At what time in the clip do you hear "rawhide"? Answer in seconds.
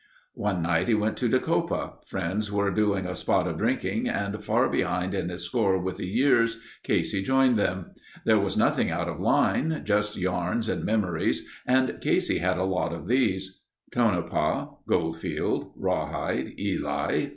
15.75-16.59